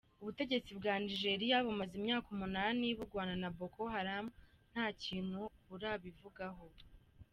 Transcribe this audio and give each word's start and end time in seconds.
Ubutegetsi 0.21 0.71
bwa 0.79 0.93
Nigeria 1.03 1.57
bumaze 1.65 1.93
imyaka 2.01 2.27
umunani 2.35 2.85
bugwana 2.97 3.35
na 3.41 3.49
Boko 3.57 3.81
Haram, 3.93 4.25
nta 4.71 4.85
kintu 5.03 5.41
burabivugako. 5.67 6.65